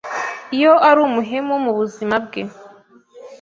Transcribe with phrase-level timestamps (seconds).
[0.55, 2.41] iyo ari umuhemu mu buzima bwe,